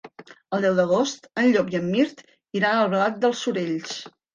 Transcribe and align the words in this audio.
El 0.57 0.65
deu 0.67 0.77
d'agost 0.79 1.29
en 1.43 1.51
Llop 1.51 1.71
i 1.75 1.79
en 1.83 1.87
Mirt 1.93 2.27
iran 2.63 2.71
a 2.75 2.85
Albalat 2.91 3.25
dels 3.25 3.49
Sorells. 3.51 4.01